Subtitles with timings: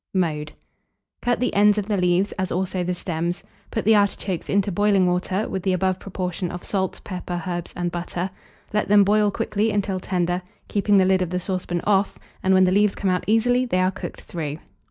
[0.15, 0.51] Mode.
[1.21, 5.05] Cut the ends of the leaves, as also the stems; put the artichokes into boiling
[5.05, 8.31] water, with the above proportion of salt, pepper, herbs, and butter;
[8.73, 12.63] let them boil quickly until tender, keeping the lid of the saucepan off, and when
[12.63, 14.63] the leaves come out easily, they are cooked enough.